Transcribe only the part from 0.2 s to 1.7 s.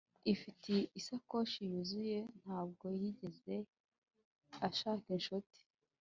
ufite isakoshi